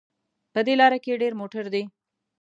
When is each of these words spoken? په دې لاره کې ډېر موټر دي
په 0.53 0.59
دې 0.65 0.73
لاره 0.81 0.97
کې 1.03 1.19
ډېر 1.21 1.33
موټر 1.41 1.65
دي 1.73 1.83